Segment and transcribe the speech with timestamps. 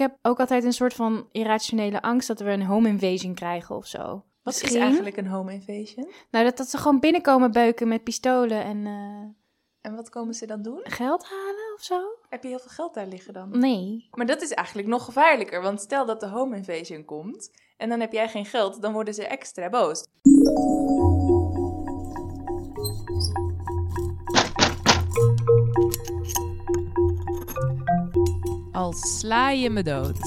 [0.00, 3.86] heb ook altijd een soort van irrationele angst dat we een home invasion krijgen of
[3.86, 4.24] zo.
[4.42, 6.10] Wat is eigenlijk een home invasion?
[6.30, 10.46] Nou, dat, dat ze gewoon binnenkomen beuken met pistolen en eh, En wat komen ze
[10.46, 10.80] dan doen?
[10.82, 12.00] geld halen of zo?
[12.28, 13.58] Heb je heel veel geld daar liggen dan?
[13.58, 14.08] Nee.
[14.10, 18.00] Maar dat is eigenlijk nog gevaarlijker, want stel dat de home invasion komt en dan
[18.00, 20.06] heb jij geen geld, dan worden ze extra boos.
[28.80, 30.18] Al sla je me dood.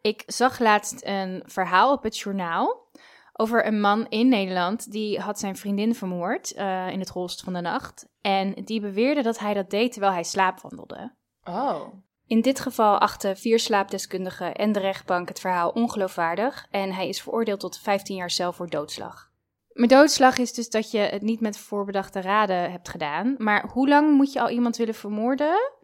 [0.00, 2.88] Ik zag laatst een verhaal op het journaal
[3.32, 7.52] over een man in Nederland die had zijn vriendin vermoord eh, in het holst van
[7.52, 8.08] de nacht.
[8.20, 11.14] En die beweerde dat hij dat deed terwijl hij slaapwandelde.
[11.44, 11.80] Oh.
[12.26, 17.22] In dit geval achten vier slaapdeskundigen en de rechtbank het verhaal ongeloofwaardig en hij is
[17.22, 19.30] veroordeeld tot 15 jaar cel voor doodslag.
[19.72, 23.34] Met doodslag is dus dat je het niet met voorbedachte raden hebt gedaan.
[23.38, 25.76] Maar hoe lang moet je al iemand willen vermoorden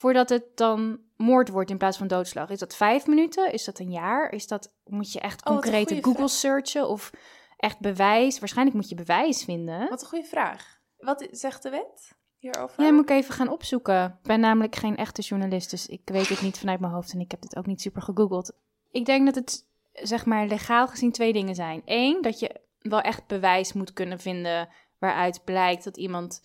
[0.00, 2.50] voordat het dan moord wordt in plaats van doodslag?
[2.50, 3.52] Is dat vijf minuten?
[3.52, 4.32] Is dat een jaar?
[4.32, 7.10] Is dat, moet je echt Oh, concrete goeie Google searchen of
[7.56, 8.38] echt bewijs?
[8.38, 9.88] Waarschijnlijk moet je bewijs vinden.
[9.88, 10.80] Wat een goede vraag.
[10.98, 12.84] Wat zegt de wet hierover?
[12.84, 14.04] Ja, moet ik even gaan opzoeken.
[14.04, 17.20] Ik ben namelijk geen echte journalist, dus ik weet het niet vanuit mijn hoofd en
[17.20, 18.52] ik heb het ook niet super gegoogeld.
[18.90, 21.82] Ik denk dat het, zeg maar, legaal gezien twee dingen zijn.
[21.84, 26.40] Eén, dat je wel echt bewijs moet kunnen vinden waaruit blijkt dat iemand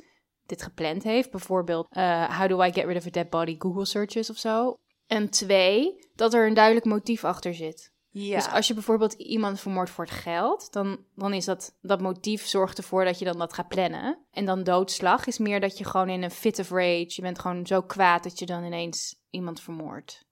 [0.45, 1.31] dit gepland heeft.
[1.31, 3.55] Bijvoorbeeld, eh, how do I get rid of a dead body?
[3.59, 4.75] Google searches of zo.
[5.07, 7.93] En twee, dat er een duidelijk motief achter zit.
[8.09, 8.35] Ja.
[8.35, 12.45] Dus als je bijvoorbeeld iemand vermoordt voor het geld, dan, dan is dat, dat motief
[12.45, 14.25] zorgt ervoor dat je dan dat gaat plannen.
[14.31, 17.39] En dan doodslag is meer dat je gewoon in een fit of rage, je bent
[17.39, 20.25] gewoon zo kwaad dat je dan ineens iemand vermoordt.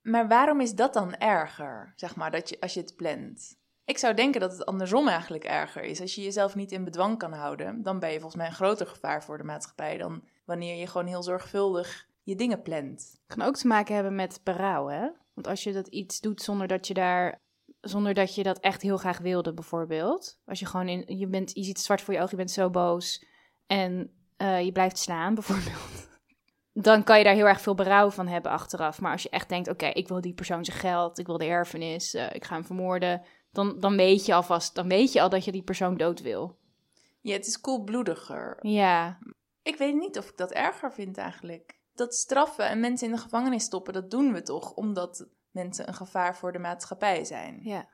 [0.00, 3.58] Maar waarom is dat dan erger, zeg maar, dat je, als je het plant?
[3.84, 6.00] Ik zou denken dat het andersom eigenlijk erger is.
[6.00, 8.86] Als je jezelf niet in bedwang kan houden, dan ben je volgens mij een groter
[8.86, 13.18] gevaar voor de maatschappij dan wanneer je gewoon heel zorgvuldig je dingen plant.
[13.26, 15.08] Het kan ook te maken hebben met berouw, hè?
[15.34, 17.40] Want als je dat iets doet zonder dat je daar,
[17.80, 20.38] zonder dat je dat echt heel graag wilde, bijvoorbeeld.
[20.46, 22.70] Als je gewoon in, je bent, je ziet zwart voor je ogen, je bent zo
[22.70, 23.24] boos
[23.66, 26.08] en eh, je blijft slaan, bijvoorbeeld.
[26.72, 29.00] Dan kan je daar heel erg veel berouw van hebben achteraf.
[29.00, 31.44] Maar als je echt denkt, oké, ik wil die persoon zijn geld, ik wil de
[31.46, 33.22] erfenis, eh, ik ga hem vermoorden.
[33.52, 36.58] Dan, dan weet je alvast, dan weet je al dat je die persoon dood wil.
[37.20, 38.58] Ja, het is koelbloediger.
[38.66, 39.18] Ja,
[39.62, 41.80] Ik weet niet of ik dat erger vind eigenlijk.
[41.94, 45.94] Dat straffen en mensen in de gevangenis stoppen, dat doen we toch omdat mensen een
[45.94, 47.60] gevaar voor de maatschappij zijn.
[47.62, 47.88] ja.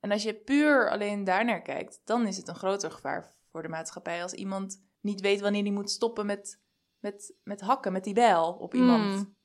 [0.00, 3.68] En als je puur alleen daarnaar kijkt, dan is het een groter gevaar voor de
[3.68, 6.60] maatschappij als iemand niet weet wanneer hij moet stoppen met,
[6.98, 9.14] met, met hakken, met die bijl op iemand.
[9.14, 9.36] Hmm.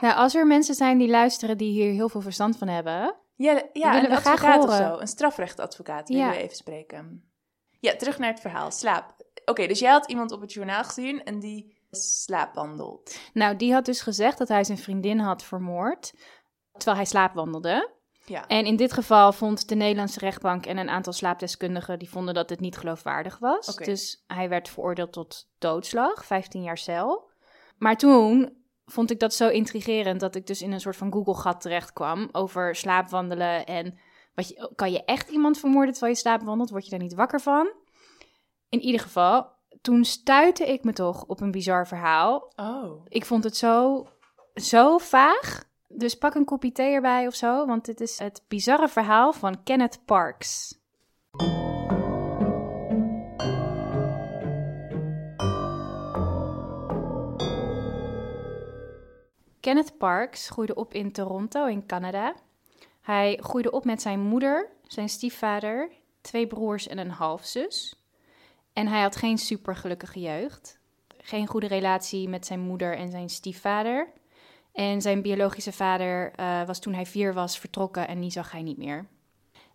[0.00, 3.62] Nou, als er mensen zijn die luisteren die hier heel veel verstand van hebben, Ja,
[3.72, 6.30] ja een advocaat of zo, een strafrechtadvocaat willen Ja.
[6.30, 7.32] we even spreken.
[7.78, 9.14] Ja, terug naar het verhaal, slaap.
[9.44, 13.18] Oké, dus jij had iemand op het journaal gezien en die slaapwandelt.
[13.32, 16.12] Nou, die had dus gezegd dat hij zijn vriendin had vermoord
[16.72, 17.90] terwijl hij slaapwandelde.
[18.24, 18.46] Ja.
[18.46, 22.50] En in dit geval vond de Nederlandse rechtbank en een aantal slaapdeskundigen die vonden dat
[22.50, 23.76] het niet geloofwaardig was.
[23.76, 27.30] Dus hij werd veroordeeld tot doodslag, 15 jaar cel.
[27.78, 28.59] Maar toen
[28.90, 32.28] vond ik dat zo intrigerend dat ik dus in een soort van Google-gat terecht kwam
[32.32, 33.98] over slaapwandelen en
[34.34, 36.70] wat je, kan je echt iemand vermoorden terwijl je slaapwandelt?
[36.70, 37.72] Word je daar niet wakker van?
[38.68, 39.46] In ieder geval,
[39.80, 43.04] toen stuitte ik me toch op een bizar verhaal Oh.
[43.08, 44.06] ik vond het zo,
[44.54, 45.68] zo vaag.
[45.88, 49.62] Dus pak een kopje thee erbij of zo, want dit is het bizarre verhaal van
[49.62, 50.78] Kenneth Parks.
[59.60, 62.34] Kenneth Parks groeide op in Toronto in Canada.
[63.00, 65.90] Hij groeide op met zijn moeder, zijn stiefvader,
[66.20, 67.94] twee broers en een halfzus.
[68.72, 70.80] En hij had geen supergelukkige jeugd
[71.22, 74.08] geen goede relatie met zijn moeder en zijn stiefvader.
[74.72, 78.62] En zijn biologische vader eh, was toen hij vier was vertrokken en die zag hij
[78.62, 79.06] niet meer.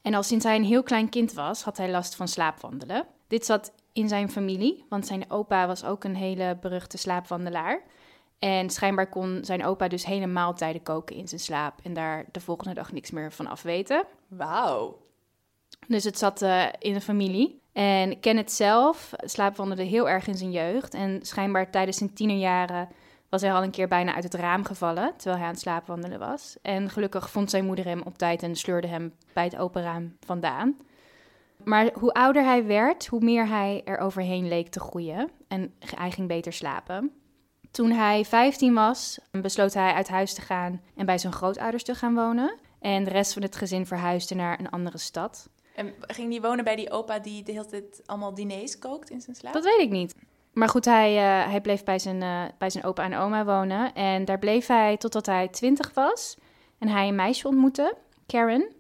[0.02, 3.08] En al sinds hij een heel klein kind was, had hij last van slaapwandelen.
[3.28, 7.84] Dit zat in zijn familie, want zijn opa was ook een hele beruchte slaapwandelaar.
[8.40, 12.40] En schijnbaar kon zijn opa dus hele maaltijden koken in zijn slaap en daar de
[12.40, 14.04] volgende dag niks meer van afweten.
[14.28, 14.98] Wauw.
[15.88, 17.62] Dus het zat eh, in de familie.
[17.74, 20.94] En Kenneth zelf slaapwandelde heel erg in zijn jeugd.
[20.94, 22.88] En schijnbaar tijdens zijn tienerjaren
[23.30, 25.14] was hij al een keer bijna uit het raam gevallen.
[25.16, 26.58] Terwijl hij aan het slaapwandelen was.
[26.62, 30.18] En gelukkig vond zijn moeder hem op tijd en sleurde hem bij het open raam
[30.26, 30.78] vandaan.
[31.64, 35.30] Maar hoe ouder hij werd, hoe meer hij er overheen leek te groeien.
[35.48, 37.12] En hij ging beter slapen.
[37.76, 41.96] Toen hij 15 was, besloot hij uit huis te gaan en bij zijn grootouders te
[41.96, 42.56] gaan wonen.
[42.80, 45.50] En de rest van het gezin verhuisde naar een andere stad.
[45.76, 49.22] En ging die wonen bij die opa die de hele tijd allemaal diners kookt in
[49.22, 49.54] zijn slaap?
[49.54, 50.16] Dat weet ik niet.
[50.54, 53.94] Maar goed, hij, eh, hij bleef bij zijn, eh, bij zijn opa en oma wonen.
[53.94, 56.38] En daar bleef hij totdat hij 20 was.
[56.78, 57.96] En hij een meisje ontmoette,
[58.26, 58.72] Karen.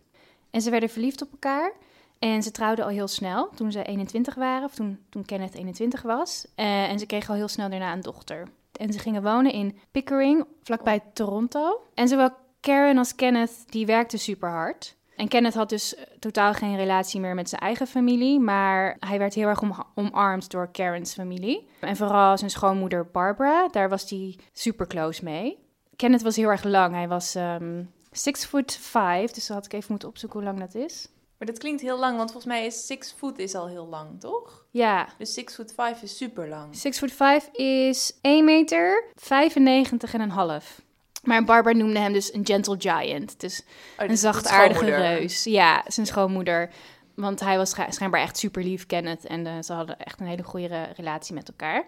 [0.49, 1.73] En ze werden verliefd op elkaar.
[2.19, 6.01] En ze trouwden al heel snel, toen ze 21 waren, of toen, toen Kenneth 21
[6.01, 6.45] was.
[6.55, 8.47] Eh, en ze kregen al heel snel daarna een dochter.
[8.77, 11.81] En ze gingen wonen in Pickering, vlakbij Toronto.
[11.93, 12.29] En zowel
[12.59, 14.95] Karen als Kenneth, die werkten super hard.
[15.15, 19.17] En Kenneth had dus eh, totaal geen relatie meer met zijn eigen familie, maar hij
[19.17, 21.67] werd heel erg om, omarmd door Karen's familie.
[21.79, 25.57] En vooral zijn schoonmoeder Barbara, daar was hij super close mee.
[25.95, 29.73] Kenneth was heel erg lang, hij was ehm, six foot five, dus dan had ik
[29.73, 31.07] even moeten opzoeken hoe lang dat is.
[31.37, 34.19] Maar dat klinkt heel lang, want volgens mij is six foot is al heel lang,
[34.19, 34.65] toch?
[34.71, 36.75] Ja, Dus six foot five is super lang.
[36.75, 40.81] Six foot five is 1 meter 95 en een half.
[41.23, 43.39] Maar Barbara noemde hem dus een gentle giant.
[43.39, 43.61] Dus
[43.99, 45.43] Oh, een zachtaardige reus.
[45.43, 46.69] Ja, zijn schoonmoeder.
[47.15, 49.25] Want hij was schijnbaar echt super lief, Kenneth.
[49.25, 51.85] En eh, ze hadden echt een hele goede re- relatie met elkaar.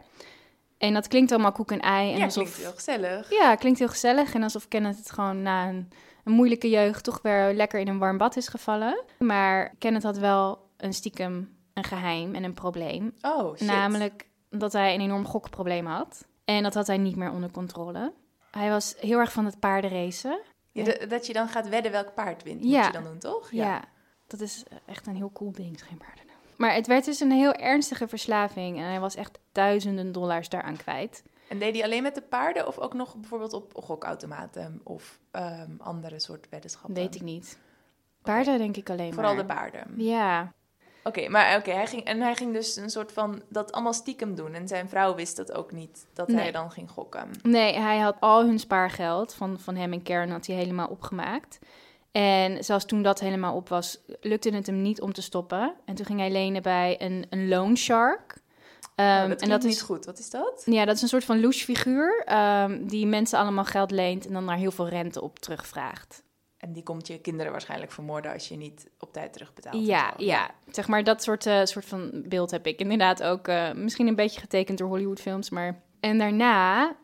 [0.78, 2.12] En dat klinkt allemaal koek en ei.
[2.12, 3.30] En Ja, alsof, klinkt heel gezellig.
[3.32, 4.34] Ja, klinkt heel gezellig.
[4.34, 5.90] En alsof Kenneth het gewoon na een,
[6.28, 9.04] een moeilijke jeugd toch weer lekker in een warm bad is gevallen.
[9.20, 13.14] Maar Kenneth had wel een stiekem een geheim en een probleem.
[13.22, 13.68] Oh, shit.
[13.68, 16.26] Namelijk dat hij een enorm gokprobleem had.
[16.46, 18.14] En dat had hij niet meer onder controle.
[18.52, 20.40] Hij was heel erg van het paardenracen.
[20.72, 22.78] Ja, dat- dat je dan gaat wedden welk paard wint, Ja.
[22.78, 23.52] moet je dan doen, toch?
[23.52, 23.82] Ja.
[24.28, 26.14] dat is echt een heel cool ding, schijnbaar.
[26.58, 28.78] Maar het werd dus een heel ernstige verslaving.
[28.78, 31.24] En hij was echt duizenden dollars daaraan kwijt.
[31.50, 35.72] En deed hij alleen met de paarden of ook nog bijvoorbeeld op gokautomaten of ehm,
[35.78, 36.94] andere soort weddenschappen?
[36.94, 37.60] Weet ik niet.
[38.22, 39.48] Paarden denk ik alleen Vooral maar.
[39.48, 39.94] de paarden.
[39.98, 40.52] Ja,
[41.04, 44.36] Oké, maar oké, hij ging en hij ging dus een soort van dat allemaal stiekem
[44.36, 46.38] doen en zijn vrouw wist dat ook niet dat Nee.
[46.38, 47.30] hij dan ging gokken.
[47.44, 51.60] Nee, hij had al hun spaargeld van, van hem en Karen had hij helemaal opgemaakt.
[52.12, 55.74] En zelfs toen dat helemaal op was, lukte het hem niet om te stoppen.
[55.86, 58.38] En toen ging hij lenen bij een, een loan shark.
[58.98, 60.06] Ehm, dat en dat niet is, goed.
[60.06, 60.64] Wat is dat?
[60.66, 64.46] ja, dat is een soort van loesfiguur ehm, die mensen allemaal geld leent en dan
[64.46, 66.24] daar heel veel rente op terugvraagt.
[66.58, 69.86] En die komt je kinderen waarschijnlijk vermoorden als je niet op tijd terugbetaalt.
[69.86, 73.48] Ja, ja, zeg maar dat soort, eh, soort van beeld heb ik inderdaad ook.
[73.48, 75.82] eh, misschien een beetje getekend door Hollywoodfilms, maar...
[76.00, 76.96] En daarna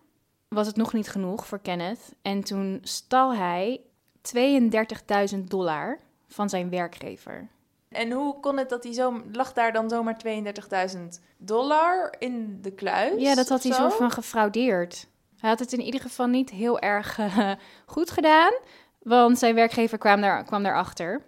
[0.48, 2.13] was het nog niet genoeg voor Kenneth.
[2.22, 3.81] En toen stal hij
[4.22, 7.48] 32.000 dollar van zijn werkgever.
[7.94, 11.00] En hoe kon het dat hij zo lag daar dan zomaar 32.000
[11.38, 13.22] dollar in de kluis?
[13.22, 13.81] Ja, dat had hij zo?
[13.81, 15.07] soort van gefraudeerd.
[15.38, 17.51] Hij had het in ieder geval niet heel erg eh,
[17.86, 18.54] goed gedaan,
[19.00, 21.22] want zijn werkgever kwam, daar, kwam daarachter.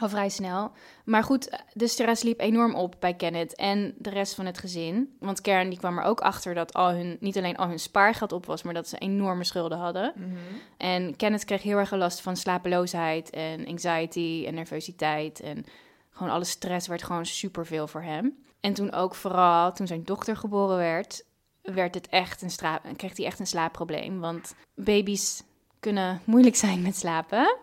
[0.00, 0.72] Al vrij snel.
[1.04, 5.16] Maar goed, de stress liep enorm op bij Kenneth en de rest van het gezin.
[5.18, 8.32] Want Karen die kwam er ook achter dat al hun, niet alleen al hun spaargeld
[8.32, 10.12] op was, maar dat ze enorme schulden hadden.
[10.16, 10.36] Mhm.
[10.76, 15.40] En Kenneth kreeg heel erg last van slapeloosheid en anxiety en nervositeit.
[15.40, 15.64] En
[16.10, 18.36] gewoon alle stress werd gewoon superveel voor hem.
[18.60, 21.24] En toen ook vooral, toen zijn dochter geboren werd,
[21.62, 24.20] werd het echt een kreeg hij echt een slaapprobleem.
[24.20, 25.42] Want baby's
[25.80, 27.56] kunnen moeilijk zijn met slapen.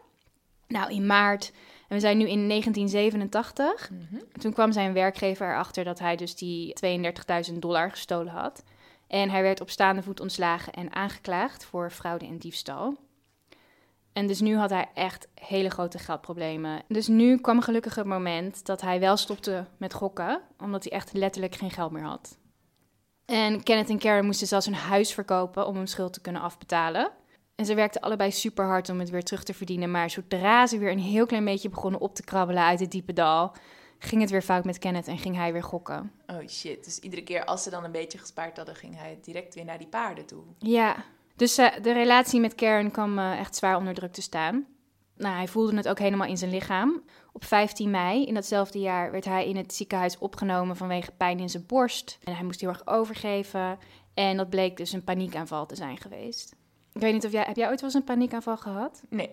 [0.68, 1.52] Nou, in maart,
[1.90, 4.22] en we zijn nu in 1987, Mhm.
[4.40, 8.64] toen kwam zijn werkgever erachter dat hij dus die 32.000 dollar gestolen had.
[9.08, 12.98] En hij werd op staande voet ontslagen en aangeklaagd voor fraude en diefstal.
[14.14, 16.82] En dus nu had hij echt hele grote geldproblemen.
[16.88, 21.14] Dus nu kwam gelukkig het moment dat hij wel stopte met gokken, omdat hij echt
[21.14, 22.38] letterlijk geen geld meer had.
[23.26, 27.12] En Kenneth en Karen moesten zelfs hun huis verkopen om hun schuld te kunnen afbetalen.
[27.60, 29.92] En ze werkten allebei super hard om het weer terug te verdienen.
[29.92, 33.14] Maar zodra ze weer een heel klein beetje begonnen op te krabbelen uit het diepe
[33.14, 33.56] dal,
[33.98, 36.12] ging het weer fout met Kenneth en ging hij weer gokken.
[36.28, 39.56] Oh shit, dus iedere keer als ze dan een beetje gespaard hadden, ging hij direct
[39.56, 40.44] weer naar die paarden toe.
[40.60, 40.96] Ja,
[41.36, 44.66] dus eh, de relatie met Karen kwam eh, echt zwaar onder druk te staan.
[45.16, 47.04] Nou, hij voelde het ook helemaal in zijn lichaam.
[47.32, 51.50] Op 15 mei in datzelfde jaar werd hij in het ziekenhuis opgenomen vanwege pijn in
[51.50, 52.20] zijn borst.
[52.24, 53.78] En hij moest heel erg overgeven.
[54.14, 56.58] En dat bleek dus een paniekaanval te zijn geweest.
[57.00, 57.44] Ik weet niet of jij...
[57.44, 59.04] Heb jij ooit wel eens een paniekaanval gehad?
[59.10, 59.30] Nee.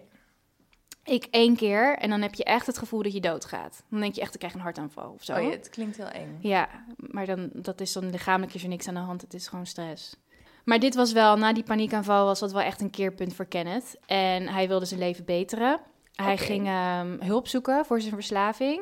[1.05, 1.99] Ik één keer.
[1.99, 3.85] En dan heb je echt het gevoel dat je doodgaat.
[3.91, 5.35] Dan denk je echt, ik krijg een hartaanval of zo.
[5.35, 6.39] Oh ja, het klinkt heel eng.
[6.41, 9.21] Ja, maar dan, dat is dan lichamelijk is er niks aan de hand.
[9.21, 10.17] Het is gewoon stress.
[10.65, 13.97] Maar dit was wel, na die paniekaanval was dat wel echt een keerpunt voor Kenneth.
[14.07, 15.81] En hij wilde zijn leven beteren.
[16.13, 18.81] Hij ging ehm, hulp zoeken voor zijn verslaving.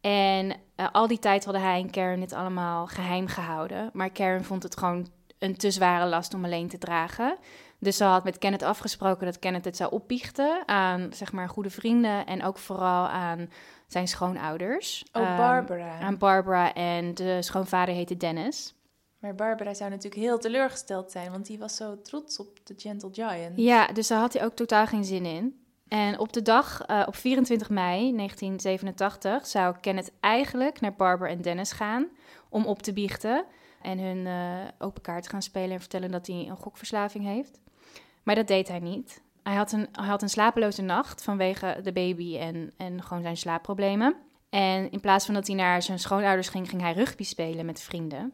[0.00, 3.90] En eh, al die tijd hadden hij en Karen dit allemaal geheim gehouden.
[3.92, 5.06] Maar Karen vond het gewoon
[5.38, 7.36] een te zware last om alleen te dragen.
[7.78, 11.70] Dus ze had met Kenneth afgesproken dat Kenneth het zou opbiechten aan zeg maar goede
[11.70, 13.50] vrienden en ook vooral aan
[13.86, 15.04] zijn schoonouders.
[15.12, 15.98] Oh, Ehm, Barbara.
[16.00, 18.74] aan Barbara en de schoonvader heette Dennis.
[19.18, 23.08] Maar Barbara zou natuurlijk heel teleurgesteld zijn, want die was zo trots op de Gentle
[23.12, 23.52] Giant.
[23.56, 25.60] Ja, dus daar had hij ook totaal geen zin in.
[25.88, 31.42] En op de dag, eh, op 24 mei 1987, zou Kenneth eigenlijk naar Barbara en
[31.42, 32.06] Dennis gaan
[32.48, 33.44] om op te biechten.
[33.86, 37.60] En hun eh, open kaart gaan spelen en vertellen dat hij een gokverslaving heeft.
[38.22, 39.22] Maar dat deed hij niet.
[39.42, 43.36] Hij had een, hij had een slapeloze nacht vanwege de baby en, en gewoon zijn
[43.36, 44.16] slaapproblemen.
[44.48, 47.80] En in plaats van dat hij naar zijn schoonouders ging, ging hij rugby spelen met
[47.80, 48.32] vrienden.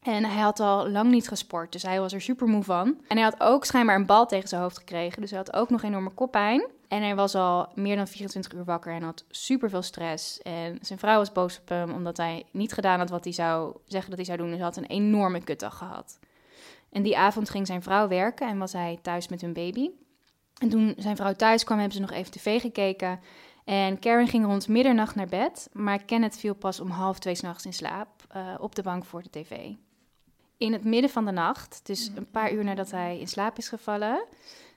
[0.00, 2.86] En hij had al lang niet gesport, dus hij was er super moe van.
[3.08, 5.70] En hij had ook schijnbaar een bal tegen zijn hoofd gekregen, dus hij had ook
[5.70, 6.66] nog enorme koppijn.
[6.92, 10.42] En hij was al meer dan 24 uur wakker en had super veel stress.
[10.42, 13.76] En zijn vrouw was boos op hem omdat hij niet gedaan had wat hij zou
[13.86, 14.46] zeggen dat hij zou doen.
[14.46, 16.18] Dus hij had een enorme kutdag gehad.
[16.90, 19.90] En die avond ging zijn vrouw werken en was hij thuis met hun baby.
[20.58, 23.20] En toen zijn vrouw thuis kwam, hebben ze nog even tv gekeken.
[23.64, 27.64] En Karen ging rond middernacht naar bed, maar Kenneth viel pas om half twee s'nachts
[27.64, 29.70] in slaap uh, op de bank voor de tv.
[30.56, 33.68] In het midden van de nacht, dus een paar uur nadat hij in slaap is
[33.68, 34.24] gevallen,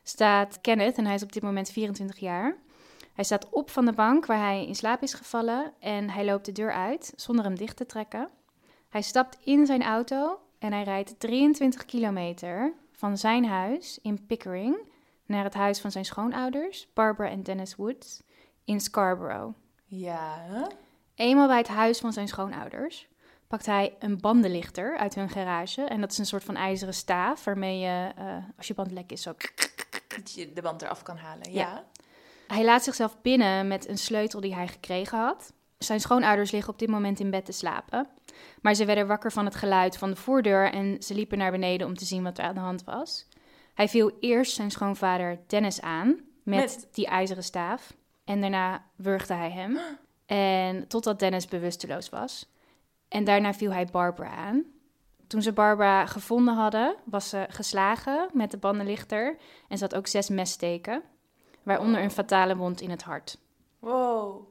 [0.08, 2.56] staat Kenneth, en hij is op dit moment 24 jaar.
[3.14, 6.46] Hij staat op van de bank waar hij in slaap is gevallen en hij loopt
[6.46, 8.30] de deur uit zonder hem dicht te trekken.
[8.90, 14.78] Hij stapt in zijn auto en hij rijdt 23 kilometer van zijn huis in Pickering
[15.26, 18.22] naar het huis van zijn schoonouders, Barbara en Dennis Woods,
[18.64, 19.58] in Scarborough.
[19.86, 20.68] Ja.
[21.16, 23.08] Eenmaal bij het huis van zijn schoonouders
[23.48, 25.82] pakt hij een bandenlichter uit hun garage.
[25.82, 29.12] En dat is een soort van ijzeren staaf waarmee je, uh, als je band lek
[29.12, 29.34] is, zo...
[30.16, 31.62] Dat je de band eraf kan halen, ja.
[31.62, 31.86] ja.
[32.48, 35.54] Hij laat zichzelf binnen met een sleutel die hij gekregen had.
[35.78, 38.08] Zijn schoonouders liggen op dit moment in bed te slapen.
[38.62, 41.88] Maar ze werden wakker van het geluid van de voordeur en ze liepen naar beneden
[41.88, 43.28] om te zien wat er aan de hand was.
[43.74, 46.08] Hij viel eerst zijn schoonvader Dennis aan
[46.44, 46.88] met, met...
[46.92, 47.94] die ijzeren staaf.
[48.24, 49.80] En daarna wurgde hij hem.
[50.26, 52.52] En totdat Dennis bewusteloos was.
[53.08, 54.64] En daarna viel hij Barbara aan.
[55.28, 59.38] Toen ze Barbara gevonden hadden, was ze geslagen met de bandenlichter.
[59.68, 61.04] En ze had ook zes messteken,
[61.64, 63.38] waaronder een fatale wond in het hart.
[63.80, 64.48] Wow.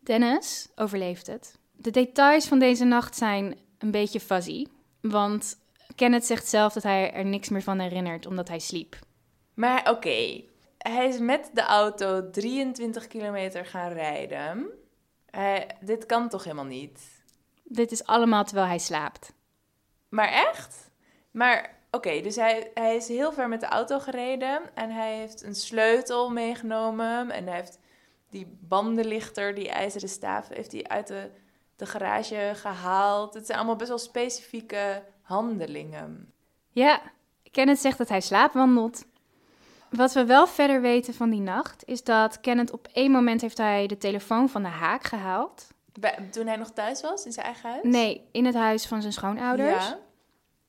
[0.00, 1.58] Dennis overleeft het.
[1.72, 4.66] De details van deze nacht zijn een beetje fuzzy.
[5.00, 5.58] Want
[5.94, 8.98] Kenneth zegt zelf dat hij er niks meer van herinnert, omdat hij sliep.
[9.54, 10.44] Maar oké,
[10.78, 14.66] hij is met de auto 23 kilometer gaan rijden.
[15.80, 17.22] dit kan toch helemaal niet?
[17.64, 19.32] Dit is allemaal terwijl hij slaapt.
[20.12, 20.90] Maar echt?
[21.30, 25.42] Maar oké, dus hij, hij is heel ver met de auto gereden en hij heeft
[25.42, 27.78] een sleutel meegenomen en hij heeft
[28.30, 31.30] die bandenlichter, die ijzeren staaf, heeft hij uit de,
[31.76, 33.34] de garage gehaald.
[33.34, 36.32] Het zijn allemaal best wel specifieke handelingen.
[36.70, 37.00] Ja,
[37.50, 39.04] Kenneth zegt dat hij slaapwandelt.
[39.90, 43.58] Wat we wel verder weten van die nacht is dat Kenneth op één moment heeft
[43.58, 45.71] hij de telefoon van de haak gehaald.
[46.30, 47.82] Toen hij nog thuis was, in zijn eigen huis?
[47.82, 49.88] Nee, in het huis van zijn schoonouders.
[49.88, 49.98] Ja.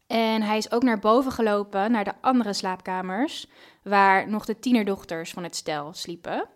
[0.07, 3.47] En hij is ook naar boven gelopen, naar de andere slaapkamers,
[3.83, 6.47] waar nog de tienerdochters van het stel sliepen.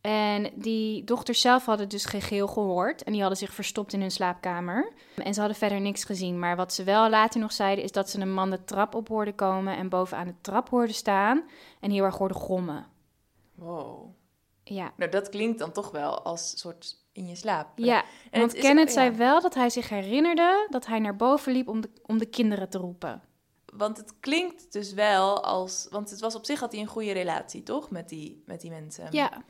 [0.00, 4.10] En die dochters zelf hadden dus gegeel gehoord en die hadden zich verstopt in hun
[4.10, 4.92] slaapkamer.
[5.16, 8.10] En ze hadden verder niks gezien, maar wat ze wel later nog zeiden is dat
[8.10, 11.44] ze een man de trap op hoorden komen en bovenaan de trap hoorden staan
[11.80, 12.86] en heel erg hoorden grommen.
[13.54, 14.14] Wow.
[14.64, 14.92] Ja.
[14.96, 17.78] Nou, dat klinkt dan toch wel als soort in je slaap.
[17.78, 21.68] Ja, en want Kenneth zei wel dat hij zich herinnerde dat hij naar boven liep
[21.68, 23.22] om de, om de kinderen te roepen.
[23.72, 25.86] Want het klinkt dus wel als...
[25.90, 27.90] Want het was op zich had hij een goede relatie, toch?
[27.90, 29.08] Met die, met die mensen.
[29.10, 29.44] Ja.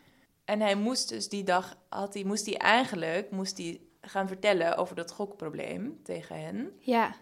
[0.45, 4.77] En hij moest dus die dag, had hij, moest hij eigenlijk moest hij gaan vertellen
[4.77, 6.73] over dat gokprobleem tegen hen.
[6.79, 7.15] Ja.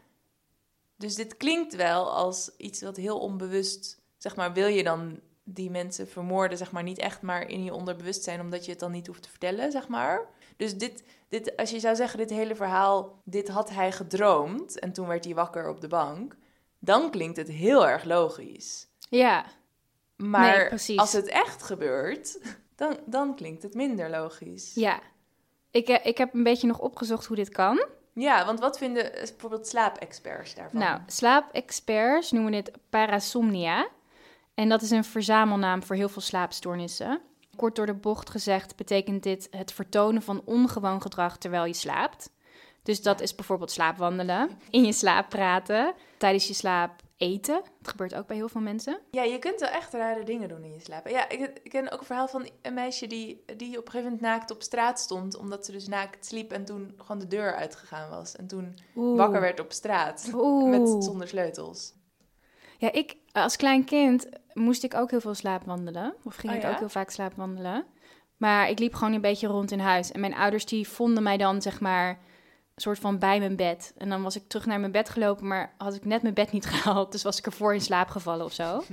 [0.97, 5.71] Dus dit klinkt wel als iets wat heel onbewust, zeg maar, wil je dan die
[5.71, 9.07] mensen vermoorden, zeg maar, niet echt maar in je onderbewustzijn, omdat je het dan niet
[9.07, 10.27] hoeft te vertellen, zeg maar.
[10.57, 14.93] Dus dit, dit, als je zou zeggen, dit hele verhaal, dit had hij gedroomd en
[14.93, 16.37] toen werd hij wakker op de bank,
[16.79, 18.89] dan klinkt het heel erg logisch.
[19.09, 19.45] Ja.
[20.17, 22.39] Maar als het echt gebeurt,
[22.77, 24.75] dan, dan klinkt het minder logisch.
[24.75, 25.01] Ja.
[25.71, 27.85] Ik, eh, ik heb een beetje nog opgezocht hoe dit kan.
[28.13, 30.81] Ja, want wat vinden bijvoorbeeld slaapexperts daarvan?
[30.81, 33.89] Nou, slaapexperts noemen dit parasomnia.
[34.55, 37.21] En dat is een verzamelnaam voor heel veel slaapstoornissen.
[37.57, 42.31] Kort door de bocht gezegd betekent dit het vertonen van ongewoon gedrag terwijl je slaapt.
[42.83, 47.63] Dus dat is bijvoorbeeld slaapwandelen, in je slaap praten, tijdens je slaap eten.
[47.79, 48.99] Dat gebeurt ook bij heel veel mensen.
[49.11, 51.09] Ja, je kunt wel echt rare dingen doen in je slaap.
[51.09, 54.03] Ja, ik, ik ken ook een verhaal van een meisje die, die op een gegeven
[54.03, 55.37] moment naakt op straat stond.
[55.37, 58.37] Omdat ze dus naakt sliep en toen gewoon de deur uitgegaan was.
[58.37, 60.31] En toen wakker werd op straat.
[60.65, 61.93] Met, zonder sleutels.
[62.79, 66.15] Ja, ik als klein kind moest ik ook heel veel slaapwandelen.
[66.25, 67.85] Of ging oh, ik ook heel vaak slaapwandelen.
[68.37, 70.13] Maar ik liep gewoon een beetje rond in huis.
[70.13, 72.19] En mijn ouders die vonden mij dan, zeg maar
[72.77, 73.93] soort van bij mijn bed.
[73.97, 76.53] En dan was ik terug naar mijn bed gelopen, maar had ik net mijn bed
[76.53, 77.13] niet gehaald.
[77.13, 78.83] Dus was ik ervoor in slaap gevallen of zo.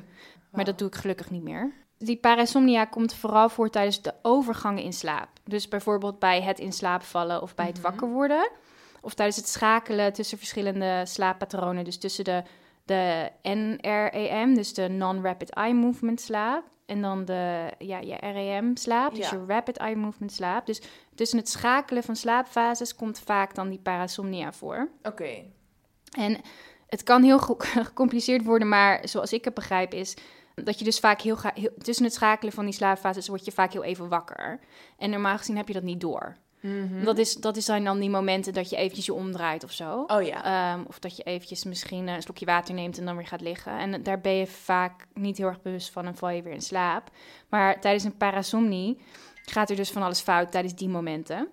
[0.52, 1.74] Maar dat doe ik gelukkig niet meer.
[1.98, 5.30] Die parasomnia komt vooral voor tijdens de overgangen in slaap.
[5.44, 7.84] Dus bijvoorbeeld bij het in slaap vallen of bij het mhm.
[7.84, 8.50] wakker worden.
[9.02, 11.84] of tijdens het schakelen tussen verschillende slaappatronen.
[11.84, 12.44] Dus tussen de,
[12.92, 16.64] de NREM, dus de Non-Rapid Eye Movement slaap.
[16.86, 19.38] En dan de ja, je REM slaap, dus Ja.
[19.38, 20.66] je Rapid Eye Movement slaap.
[20.66, 20.82] Dus
[21.16, 24.90] tussen het schakelen van slaapfases komt vaak dan die parasomnia voor.
[25.04, 25.30] Oké.
[26.18, 26.42] En
[26.88, 30.18] het kan heel ge- gecompliceerd worden, maar zoals ik het begrijp is
[30.56, 33.52] dat je dus vaak heel, ga- heel tussen het schakelen van die slaapfases word je
[33.52, 34.60] vaak heel even wakker.
[34.98, 36.38] En normaal gezien heb je dat niet door.
[36.62, 37.04] Mhm.
[37.04, 40.04] Dat, is, dat is zijn dan die momenten dat je eventjes je omdraait of zo.
[40.08, 40.44] Oh ja.
[40.74, 43.78] Ehm, of dat je eventjes misschien een slokje water neemt en dan weer gaat liggen.
[43.78, 46.62] En daar ben je vaak niet heel erg bewust van en val je weer in
[46.62, 47.10] slaap.
[47.50, 49.02] Maar tijdens een parasomnie
[49.46, 51.48] gaat er dus van alles fout tijdens die momenten.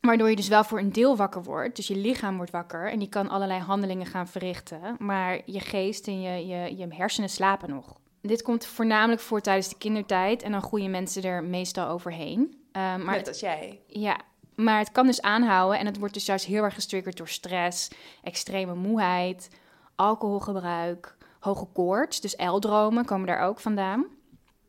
[0.00, 1.76] Waardoor je dus wel voor een deel wakker wordt.
[1.76, 4.96] Dus je lichaam wordt wakker en je kan allerlei handelingen gaan verrichten.
[4.98, 7.96] Maar je geest en je, je, je hersenen slapen nog.
[8.20, 12.64] Dit komt voornamelijk voor tijdens de kindertijd en dan groeien mensen er meestal overheen.
[12.72, 13.80] Ehm, maar Net als jij.
[13.86, 14.20] ja,
[14.56, 17.88] maar het kan dus aanhouden en het wordt dus juist heel erg getriggerd door stress,
[18.22, 19.48] extreme moeheid,
[19.94, 24.06] alcoholgebruik, hoge koorts, dus L-dromen komen daar ook vandaan.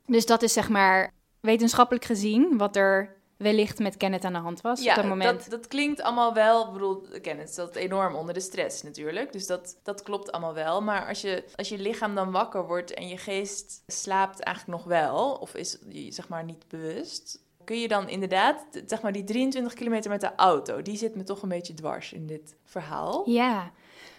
[0.05, 4.61] Dus dat is zeg maar wetenschappelijk gezien wat er wellicht met Kenneth aan de hand
[4.61, 5.39] was Ja, op dat moment.
[5.39, 6.65] Dat, dat klinkt allemaal wel.
[6.65, 9.31] Ik bedoel, Kenneth zat enorm onder de stress natuurlijk.
[9.31, 10.81] Dus dat, dat klopt allemaal wel.
[10.81, 14.87] Maar als je, als je lichaam dan wakker wordt en je geest slaapt eigenlijk nog
[14.87, 19.23] wel, of is je, zeg maar niet bewust, kun je dan inderdaad, zeg maar die
[19.23, 23.29] 23 kilometer met de auto, die zit me toch een beetje dwars in dit verhaal.
[23.29, 23.71] Ja.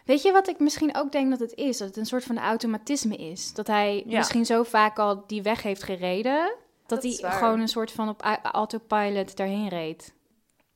[0.05, 1.79] Weet je wat ik misschien ook denk dat het is?
[1.79, 3.53] Dat het een soort van automatisme is.
[3.53, 4.19] Dat hij Ja.
[4.19, 6.55] misschien zo vaak al die weg heeft gereden,
[6.87, 10.15] dat, hij gewoon een soort van op autopilot daarheen reed.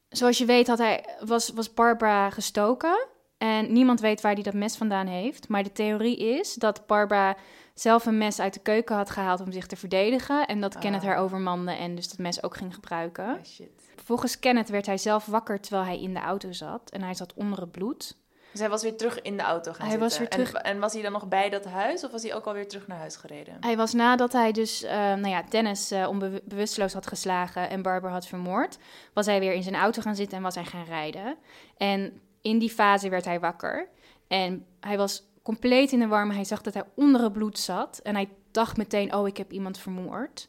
[0.09, 3.07] Zoals je weet had hij, was, was Barbara gestoken
[3.39, 5.49] en niemand weet waar hij dat mes vandaan heeft.
[5.49, 7.37] Maar de theorie is dat Barbara
[7.83, 11.01] zelf een mes uit de keuken had gehaald om zich te verdedigen en dat Kenneth
[11.03, 11.07] Ah.
[11.09, 13.25] haar overmande en dus dat mes ook ging gebruiken.
[13.27, 13.71] Ah, shit.
[14.05, 17.35] Volgens Kenneth werd hij zelf wakker terwijl hij in de auto zat en hij zat
[17.35, 18.17] onder het bloed.
[18.51, 20.39] Dus hij was weer terug in de auto gaan Hij was zitten.
[20.39, 22.45] weer terug- En, en was hij dan nog bij dat huis of was hij ook
[22.47, 23.57] alweer terug naar huis gereden?
[23.61, 28.13] Hij was nadat hij dus, eh, nou ja, Dennis eh onbewusteloos had geslagen en Barbara
[28.13, 28.79] had vermoord,
[29.13, 31.37] was hij weer in zijn auto gaan zitten en was hij gaan rijden.
[31.77, 33.89] En in die fase werd hij wakker.
[34.29, 36.35] En hij was compleet in de warme.
[36.35, 39.53] Hij zag dat hij onder het bloed zat en hij dacht meteen, oh, ik heb
[39.53, 40.49] iemand vermoord.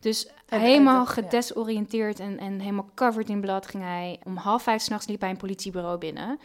[0.00, 1.10] Dus helemaal ja.
[1.10, 4.20] gedesoriënteerd en, en helemaal covered in bloed ging hij.
[4.24, 6.38] Om half vijf s'nachts liep hij een politiebureau binnen.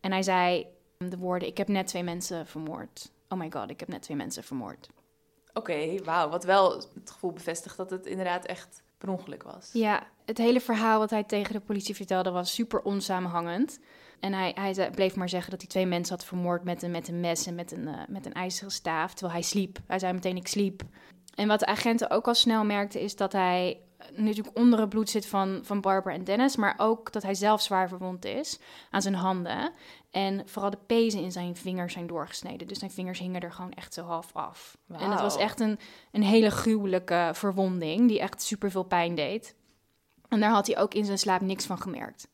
[0.00, 0.66] En hij zei
[0.98, 3.10] de woorden, ik heb net twee mensen vermoord.
[3.28, 4.88] Oh my god, ik heb net twee mensen vermoord.
[5.52, 6.28] Oké, wauw.
[6.28, 9.70] Wat wel het gevoel bevestigt dat het inderdaad echt per ongeluk was.
[9.72, 13.78] Ja, het hele verhaal wat hij tegen de politie vertelde was super onsamenhangend.
[14.20, 17.08] En hij, hij bleef maar zeggen dat hij twee mensen had vermoord met een, met
[17.08, 19.78] een mes en met een, eh, met een ijzeren staaf, terwijl hij sliep.
[19.86, 20.82] Hij zei meteen, ik sliep.
[21.34, 23.80] En wat de agenten ook al snel merkten, is dat hij
[24.14, 27.62] natuurlijk onder het bloed zit van, van Barbara en Dennis, maar ook dat hij zelf
[27.62, 28.58] zwaar verwond is
[28.90, 29.72] aan zijn handen.
[30.10, 32.66] En vooral de pezen in zijn vingers zijn doorgesneden.
[32.66, 34.76] Dus zijn vingers hingen er gewoon echt zo half af.
[34.88, 35.78] En het was echt een,
[36.12, 39.54] een hele gruwelijke verwonding, die echt super veel pijn deed.
[40.28, 42.28] En daar had hij ook in zijn slaap niks van gemerkt.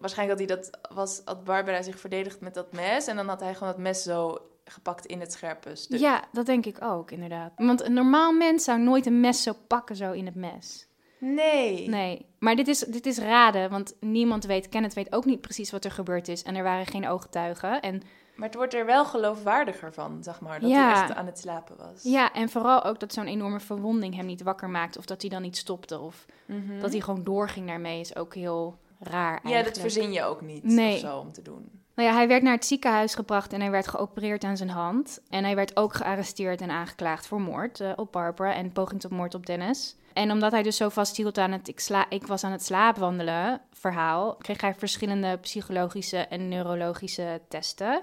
[0.00, 3.40] Waarschijnlijk had hij dat was, had Barbara zich verdedigd met dat mes en dan had
[3.40, 5.98] hij gewoon dat mes zo gepakt in het scherpe stuk.
[6.00, 7.52] Ja, dat denk ik ook, inderdaad.
[7.56, 10.86] Want een normaal mens zou nooit een mes zo pakken, zo in het mes.
[11.18, 11.88] Nee.
[11.88, 15.70] Nee, maar dit is, dit is raden, want niemand weet, Kenneth weet ook niet precies
[15.70, 16.42] wat er gebeurd is.
[16.42, 17.80] En er waren geen ooggetuigen.
[17.80, 18.02] En
[18.34, 20.92] Maar het wordt er wel geloofwaardiger van, zeg maar, dat Ja.
[20.92, 22.02] hij echt aan het slapen was.
[22.02, 24.96] ja, en vooral ook dat zo'n enorme verwonding hem niet wakker maakt.
[24.98, 25.98] Of dat hij dan niet stopte.
[25.98, 26.80] Of Mhm.
[26.80, 29.64] dat hij gewoon doorging daarmee is ook heel raar Ja, eigenlijk.
[29.64, 30.98] dat verzin je ook niet Nee.
[30.98, 31.70] zo om te doen.
[31.94, 35.20] Nou ja, hij werd naar het ziekenhuis gebracht en hij werd geopereerd aan zijn hand.
[35.28, 39.10] En hij werd ook gearresteerd en aangeklaagd voor moord eh, op Barbara en poging tot
[39.10, 39.96] moord op Dennis.
[40.12, 43.60] En omdat hij dus zo vasthield aan het ik, sla ik was aan het slaapwandelen
[43.72, 48.02] verhaal, kreeg hij verschillende psychologische en neurologische testen.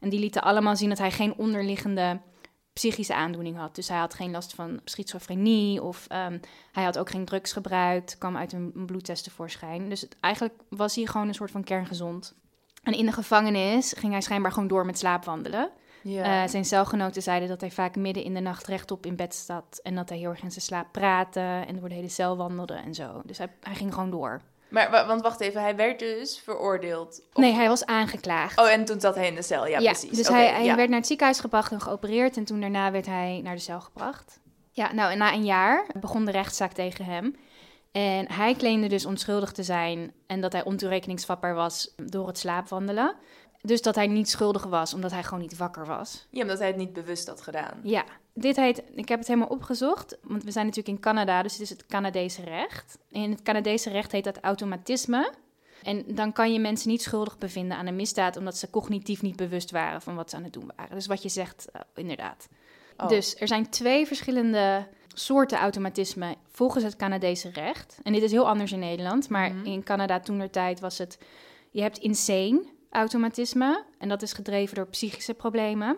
[0.00, 2.20] En die lieten allemaal zien dat hij geen onderliggende
[2.72, 3.74] psychische aandoening had.
[3.74, 6.38] Dus hij had geen last van schizofrenie of ehm,
[6.72, 9.88] hij had ook geen drugs gebruikt, kwam uit een, een bloedtest tevoorschijn.
[9.88, 12.34] Dus het- eigenlijk was hij gewoon een soort van kerngezond.
[12.82, 15.70] En in de gevangenis ging hij schijnbaar gewoon door met slaapwandelen.
[16.02, 16.42] Ja.
[16.42, 19.80] Eh, zijn celgenoten zeiden dat hij vaak midden in de nacht rechtop in bed zat.
[19.82, 22.74] En dat hij heel erg in zijn slaap praatte en door de hele cel wandelde
[22.74, 23.20] en zo.
[23.24, 24.40] Dus hij, hij ging gewoon door.
[24.70, 27.20] Maar wa- want wacht even, hij werd dus veroordeeld.
[27.32, 28.58] Of- Nee, hij was aangeklaagd.
[28.58, 29.66] Oh, en toen zat hij in de cel.
[29.66, 30.16] Ja, precies.
[30.16, 30.76] Dus hij, hij ja.
[30.76, 32.36] werd naar het ziekenhuis gebracht en geopereerd.
[32.36, 34.40] En toen daarna werd hij naar de cel gebracht.
[34.70, 37.36] Ja, nou, en na een jaar begon de rechtszaak tegen hem.
[37.92, 43.14] En hij claimde dus onschuldig te zijn en dat hij ontoerekeningsvatbaar was door het slaapwandelen.
[43.62, 46.26] Dus dat hij niet schuldig was, omdat hij gewoon niet wakker was.
[46.30, 47.80] Ja, omdat hij het niet bewust had gedaan.
[47.82, 51.52] Ja, dit heet, ik heb het helemaal opgezocht, want we zijn natuurlijk in Canada, dus
[51.52, 52.98] het is het Canadese recht.
[53.08, 55.32] In het Canadese recht heet dat automatisme.
[55.82, 59.36] En dan kan je mensen niet schuldig bevinden aan een misdaad, omdat ze cognitief niet
[59.36, 60.94] bewust waren van wat ze aan het doen waren.
[60.94, 62.48] Dus wat je zegt, eh, inderdaad.
[62.96, 63.08] Oh.
[63.08, 67.98] Dus er zijn twee verschillende soorten automatisme volgens het Canadese recht.
[68.02, 69.66] En dit is heel anders in Nederland, maar Mhm.
[69.66, 71.18] in Canada toen der tijd was het...
[71.70, 75.96] Je hebt insane automatisme en dat is gedreven door psychische problemen.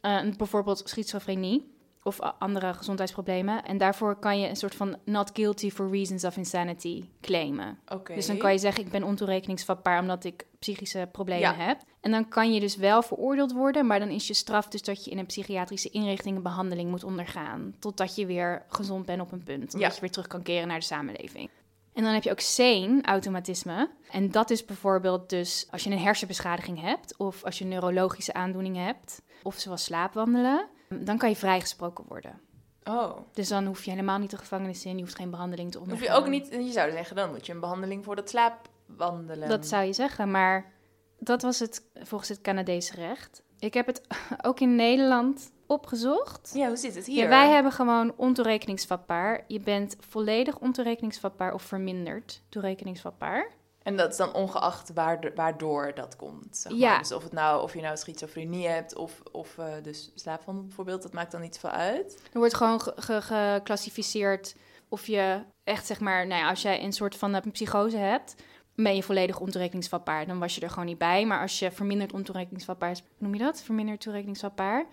[0.00, 1.73] Eh, bijvoorbeeld schizofrenie
[2.06, 3.64] of andere gezondheidsproblemen.
[3.64, 7.78] En daarvoor kan je een soort van not guilty for reasons of insanity claimen.
[8.14, 11.64] Dus dan kan je zeggen, ik ben ontoerekeningsvatbaar omdat ik psychische problemen Ja.
[11.64, 11.80] heb.
[12.00, 15.04] En dan kan je dus wel veroordeeld worden, maar dan is je straf dus dat
[15.04, 17.74] je in een psychiatrische inrichting een behandeling moet ondergaan.
[17.78, 19.62] Totdat je weer gezond bent op een punt.
[19.74, 19.94] Omdat Ja.
[19.94, 21.48] je weer terug kan keren naar de samenleving.
[21.92, 23.90] En dan heb je ook sane automatisme.
[24.10, 28.84] En dat is bijvoorbeeld dus als je een hersenbeschadiging hebt, of als je neurologische aandoeningen
[28.84, 30.66] hebt, of zoals slaapwandelen,
[31.00, 32.40] dan kan je vrijgesproken worden.
[32.84, 33.16] Oh.
[33.32, 35.86] Dus dan hoef je helemaal niet de gevangenis in, je hoeft geen behandeling te Hoef
[35.86, 36.14] ondergaan.
[36.14, 39.48] je ook niet, je zou zeggen, dan moet je een behandeling voor dat slaapwandelen.
[39.48, 40.72] Dat zou je zeggen, maar
[41.18, 43.42] dat was het volgens het Canadese recht.
[43.58, 44.00] Ik heb het
[44.46, 46.50] ook in Nederland opgezocht.
[46.54, 47.22] Ja, hoe zit het hier?
[47.22, 49.44] Ja, wij hebben gewoon ontoerekeningsvatbaar.
[49.48, 53.50] Je bent volledig ontoerekeningsvatbaar of verminderd toerekeningsvatbaar.
[53.84, 56.56] En dat is dan ongeacht waardo- waardoor dat komt.
[56.56, 56.80] Zeg maar.
[56.80, 56.98] Ja.
[56.98, 61.02] Dus of, het nou, of je nou schizofrenie hebt of, of eh, dus slaapwandel bijvoorbeeld,
[61.02, 62.20] dat maakt dan niet veel uit.
[62.32, 64.56] Er wordt gewoon ge- ge- geclassificeerd
[64.88, 68.34] of je echt, zeg maar, nou ja, als jij een soort van een psychose hebt,
[68.74, 70.26] ben je volledig ontoerekeningsvatbaar.
[70.26, 71.26] Dan was je er gewoon niet bij.
[71.26, 73.62] Maar als je verminderd ontoerekeningsvatbaar is, hoe noem je dat?
[73.62, 74.86] Verminderd toerekeningsvatbaar.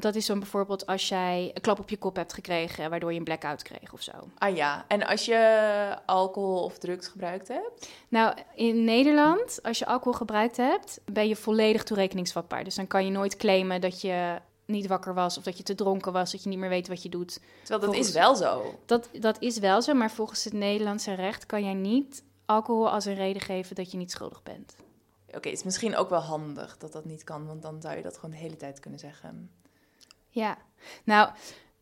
[0.00, 3.18] Dat is dan bijvoorbeeld als jij een klap op je kop hebt gekregen, waardoor je
[3.18, 4.12] een blackout kreeg of zo.
[4.38, 7.88] Ah ja, en als je alcohol of drugs gebruikt hebt?
[8.08, 12.64] Nou, in Nederland, als je alcohol gebruikt hebt, ben je volledig toerekeningsvatbaar.
[12.64, 15.74] Dus dan kan je nooit claimen dat je niet wakker was of dat je te
[15.74, 17.32] dronken was, dat je niet meer weet wat je doet.
[17.32, 18.78] Terwijl dat Volgens- is wel zo.
[18.86, 23.04] Dat, dat is wel zo, maar volgens het Nederlandse recht kan jij niet alcohol als
[23.04, 24.76] een reden geven dat je niet schuldig bent.
[25.26, 28.02] Oké, het is misschien ook wel handig dat dat niet kan, want dan zou je
[28.02, 29.50] dat gewoon de hele tijd kunnen zeggen.
[30.30, 30.58] Ja,
[31.04, 31.30] nou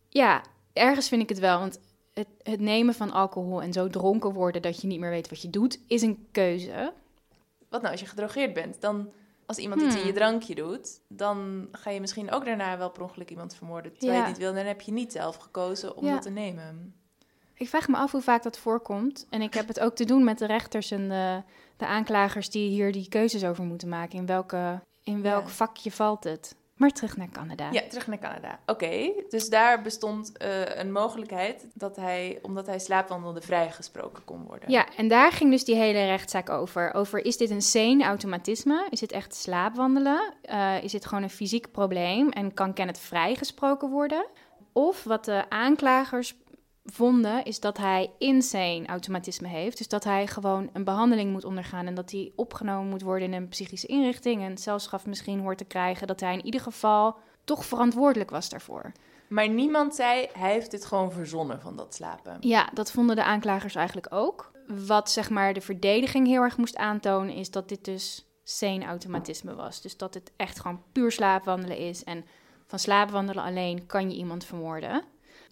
[0.08, 1.80] ja, ergens vind ik het wel, want
[2.14, 5.42] het, het nemen van alcohol en zo dronken worden dat je niet meer weet wat
[5.42, 6.92] je doet, is een keuze.
[7.68, 8.80] Wat nou als je gedrogeerd bent?
[8.80, 9.10] Dan,
[9.46, 10.06] als iemand iets in Hmm.
[10.08, 13.92] je drankje doet, dan ga je misschien ook daarna wel per ongeluk iemand vermoorden.
[13.92, 14.28] Terwijl je Ja.
[14.28, 16.12] niet wil, dan heb je niet zelf gekozen om Ja.
[16.12, 16.94] dat te nemen.
[17.54, 19.26] Ik vraag me af hoe vaak dat voorkomt.
[19.30, 21.42] En ik heb het ook te doen met de rechters en de,
[21.76, 24.18] de aanklagers die hier die keuzes over moeten maken.
[24.18, 25.48] In, welke, in welk Ja.
[25.50, 26.54] vakje valt het?
[26.78, 27.68] Maar terug naar Canada.
[27.70, 28.58] Ja, terug naar Canada.
[28.66, 34.70] Oké, dus daar bestond eh, een mogelijkheid dat hij, omdat hij slaapwandelde, vrijgesproken kon worden.
[34.70, 36.94] Ja, en daar ging dus die hele rechtszaak over.
[36.94, 38.86] Over is dit een sane automatisme?
[38.90, 40.34] Is dit echt slaapwandelen?
[40.42, 42.28] Eh, is dit gewoon een fysiek probleem?
[42.28, 44.26] En kan Kenneth vrijgesproken worden?
[44.72, 46.34] Of wat de aanklagers
[46.92, 49.78] vonden, is dat hij insane automatisme heeft.
[49.78, 53.34] Dus dat hij gewoon een behandeling moet ondergaan en dat hij opgenomen moet worden in
[53.34, 56.06] een psychische inrichting en celstraf misschien hoort te krijgen.
[56.06, 58.92] Dat hij in ieder geval toch verantwoordelijk was daarvoor.
[59.28, 62.36] Maar niemand zei, hij heeft dit gewoon verzonnen van dat slapen.
[62.40, 64.50] Ja, dat vonden de aanklagers eigenlijk ook.
[64.86, 69.54] Wat zeg maar de verdediging heel erg moest aantonen, is dat dit dus sane automatisme
[69.54, 69.80] was.
[69.80, 72.04] Dus dat het echt gewoon puur slaapwandelen is.
[72.04, 72.24] En
[72.66, 75.04] van slaapwandelen alleen kan je iemand vermoorden.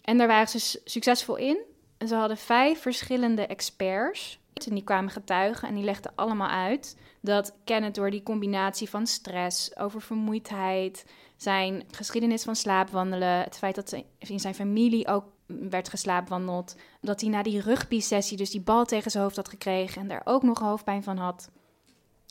[0.07, 1.57] En daar waren ze succesvol in.
[1.97, 4.39] En ze hadden vijf verschillende experts.
[4.53, 9.07] En die kwamen getuigen en die legden allemaal uit dat Kenneth door die combinatie van
[9.07, 16.75] stress, oververmoeidheid, zijn geschiedenis van slaapwandelen, het feit dat in zijn familie ook werd geslaapwandeld,
[17.01, 20.21] dat hij na die rugby-sessie dus die bal tegen zijn hoofd had gekregen en daar
[20.23, 21.49] ook nog hoofdpijn van had.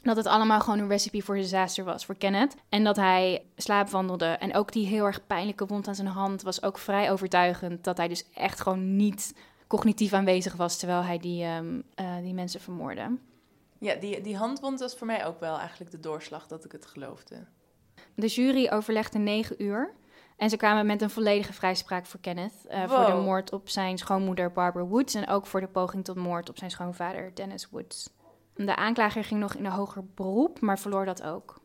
[0.06, 2.54] Dat het allemaal gewoon een recipe voor disaster was voor Kenneth.
[2.68, 4.24] En dat hij slaapwandelde.
[4.26, 7.84] En ook die heel erg pijnlijke wond aan zijn hand was ook vrij overtuigend.
[7.84, 9.34] Dat hij dus echt gewoon niet
[9.66, 13.16] cognitief aanwezig was terwijl hij die, ehm, eh, die mensen vermoordde.
[13.78, 16.86] Ja, die, die handwond was voor mij ook wel eigenlijk de doorslag dat ik het
[16.86, 17.36] geloofde.
[18.14, 19.94] De jury overlegde negen uur.
[20.36, 22.66] En ze kwamen met een volledige vrijspraak voor Kenneth.
[22.68, 25.14] eh, Voor de moord op zijn schoonmoeder Barbara Woods.
[25.14, 28.10] En ook voor de poging tot moord op zijn schoonvader Dennis Woods.
[28.56, 31.64] De aanklager ging nog in een hoger beroep, maar verloor dat ook.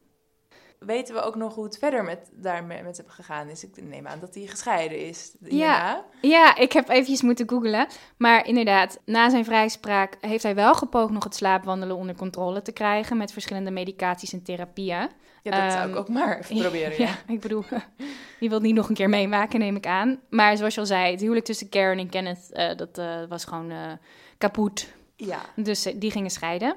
[0.80, 3.63] Weten we ook nog hoe het verder met, daarmee met hem gegaan is?
[3.63, 5.36] Ik neem aan dat hij gescheiden is.
[5.39, 6.06] Ja.
[6.21, 7.88] Ja, ik heb eventjes moeten googlen.
[8.17, 12.71] Maar inderdaad, na zijn vrijspraak heeft hij wel gepoogd nog het slaapwandelen onder controle te
[12.71, 13.17] krijgen.
[13.17, 15.10] Met verschillende medicaties en therapieën.
[15.43, 16.97] Ja, dat zou ik Ehm, ook maar even proberen.
[17.01, 17.08] Ja.
[17.08, 17.63] Ja, ik bedoel,
[18.39, 20.19] die wil het niet nog een keer meemaken, neem ik aan.
[20.30, 23.45] Maar zoals je al zei, het huwelijk tussen Karen en Kenneth, eh, dat eh, was
[23.45, 23.91] gewoon eh
[24.38, 24.88] kapot.
[25.25, 25.41] Ja.
[25.55, 26.75] Dus eh, die gingen scheiden.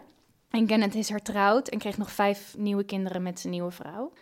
[0.50, 4.12] En Kenneth is hertrouwd en kreeg nog vijf nieuwe kinderen met zijn nieuwe vrouw.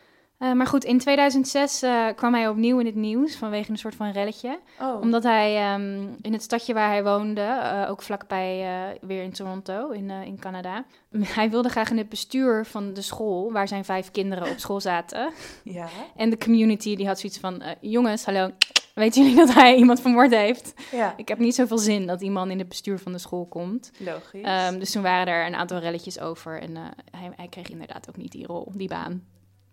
[0.43, 3.95] Eh, maar goed, in 2006 eh, kwam hij opnieuw in het nieuws vanwege een soort
[3.95, 4.59] van relletje.
[4.81, 8.67] Oh, Omdat hij ehm, in het stadje waar hij woonde, eh, ook vlakbij
[9.01, 10.85] weer in Toronto, in, in Canada.
[11.39, 14.81] Hij wilde graag in het bestuur van de school, waar zijn vijf kinderen op school
[14.81, 15.33] zaten.
[15.65, 15.89] ja.
[16.17, 18.51] En de community die had zoiets van, jongens, hallo,
[18.95, 20.75] weten jullie dat hij iemand vermoord heeft?
[20.91, 23.47] Ja, Ik heb niet zoveel zin dat die man in het bestuur van de school
[23.47, 23.91] komt.
[23.99, 24.43] logisch.
[24.43, 26.77] Ehm, dus toen waren er een aantal relletjes over en
[27.11, 29.32] hij, hij kreeg inderdaad ook niet die rol, die baan.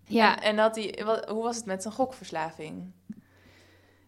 [0.10, 2.92] Ja, En, en had hij, wat, hoe was het met zijn gokverslaving?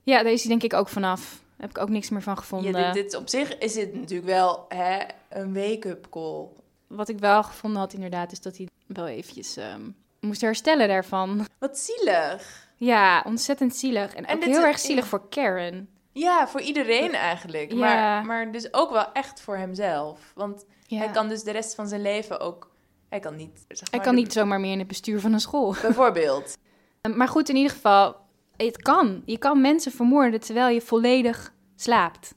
[0.03, 1.21] ja, daar is hij denk ik ook vanaf.
[1.21, 2.71] Daar heb ik ook niks meer van gevonden.
[2.79, 6.45] Ja, dit, dit op zich is dit natuurlijk wel hè, een wake-up call.
[6.87, 9.81] Wat ik wel gevonden had inderdaad, is dat hij wel eventjes ehm,
[10.19, 11.47] moest herstellen daarvan.
[11.59, 12.69] Wat zielig.
[12.77, 14.13] Ja, ontzettend zielig.
[14.15, 15.89] En, En ook heel erg zielig voor Karen.
[16.11, 17.71] Ja, voor iedereen eigenlijk.
[17.71, 17.77] Ja.
[17.77, 20.31] Maar, maar dus ook wel echt voor hemzelf.
[20.35, 20.97] Want Ja.
[20.97, 22.70] hij kan dus de rest van zijn leven ook...
[23.11, 23.65] Hij kan niet...
[23.67, 25.75] Zeg Hij kan niet zomaar meer in het bestuur van een school.
[25.81, 26.57] Bijvoorbeeld.
[27.15, 28.15] Maar goed, in ieder geval,
[28.55, 29.21] het kan.
[29.25, 32.35] Je kan mensen vermoorden terwijl je volledig slaapt.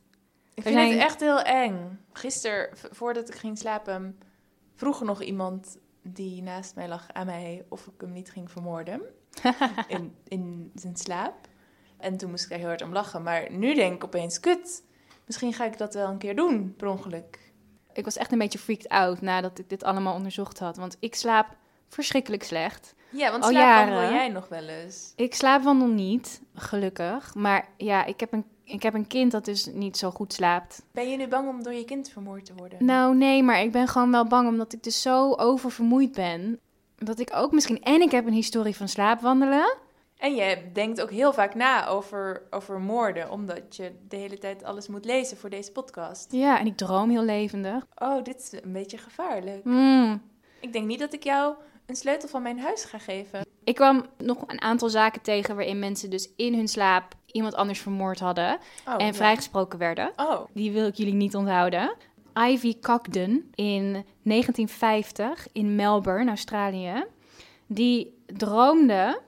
[0.54, 2.00] Ik vind het echt heel eng.
[2.12, 4.18] Gisteren, voordat ik ging slapen,
[4.74, 8.50] vroeg er nog iemand die naast mij lag aan mij of ik hem niet ging
[8.50, 9.02] vermoorden.
[9.88, 11.48] in, in zijn slaap.
[11.96, 13.22] En toen moest ik er heel hard om lachen.
[13.22, 14.84] Maar nu denk ik opeens, kut,
[15.26, 17.43] misschien ga ik dat wel een keer doen, per ongeluk.
[17.94, 20.76] Ik was echt een beetje freaked out nadat ik dit allemaal onderzocht had.
[20.76, 21.46] Want ik slaap
[21.88, 22.94] verschrikkelijk slecht.
[23.10, 25.12] Ja, want slaapwandel jij nog wel eens.
[25.16, 27.34] Ik slaapwandel niet, gelukkig.
[27.34, 30.82] Maar ja, ik heb, een, ik heb een kind dat dus niet zo goed slaapt.
[30.92, 32.84] Ben je nu bang om door je kind vermoord te worden?
[32.84, 36.60] Nou, nee, maar ik ben gewoon wel bang omdat ik dus zo oververmoeid ben.
[36.96, 37.82] Dat ik ook misschien...
[37.82, 39.76] En ik heb een historie van slaapwandelen.
[40.18, 44.64] En je denkt ook heel vaak na over, over moorden, omdat je de hele tijd
[44.64, 46.32] alles moet lezen voor deze podcast.
[46.32, 47.86] Ja, en ik droom heel levendig.
[47.98, 49.64] Oh, dit is een beetje gevaarlijk.
[49.64, 50.22] Mm.
[50.60, 51.54] Ik denk niet dat ik jou
[51.86, 53.40] een sleutel van mijn huis ga geven.
[53.64, 57.80] Ik kwam nog een aantal zaken tegen waarin mensen dus in hun slaap iemand anders
[57.80, 59.12] vermoord hadden Oh, en ja.
[59.12, 60.12] vrijgesproken werden.
[60.16, 61.94] Oh, Die wil ik jullie niet onthouden.
[62.48, 67.04] Ivy Cogden in 1950 in Melbourne, Australië.
[67.66, 69.20] Die droomde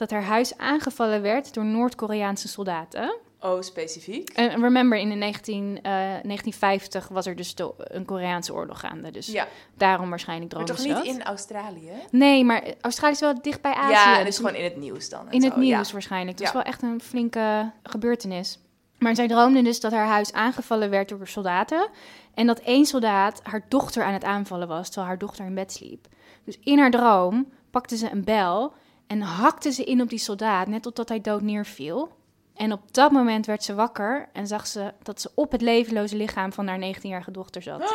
[0.00, 3.16] dat haar huis aangevallen werd door Noord-Koreaanse soldaten.
[3.40, 4.28] oh, specifiek.
[4.28, 5.82] En remember, in de 19, eh,
[6.22, 9.10] 1950 was er dus de- een Koreaanse oorlog gaande.
[9.10, 11.14] Dus Ja, daarom waarschijnlijk maar droomde toch niet dat.
[11.16, 11.92] in Australië?
[12.10, 13.92] Nee, maar Australië is wel dicht bij Azië.
[13.92, 15.26] Ja, dus dus gewoon in het nieuws dan.
[15.26, 15.92] en in het nieuws ja.
[15.92, 16.36] waarschijnlijk.
[16.38, 16.52] Dat Ja.
[16.52, 18.58] was wel echt een flinke gebeurtenis.
[18.98, 21.88] Maar zij droomde dus dat haar huis aangevallen werd door soldaten.
[22.34, 25.72] En dat één soldaat haar dochter aan het aanvallen was, terwijl haar dochter in bed
[25.72, 26.06] sliep.
[26.44, 28.72] Dus in haar droom pakte ze een bel
[29.10, 32.12] en hakte ze in op die soldaat, net totdat hij dood neerviel.
[32.54, 36.16] En op dat moment werd ze wakker en zag ze dat ze op het levenloze
[36.16, 37.94] lichaam van haar 19-jarige dochter zat.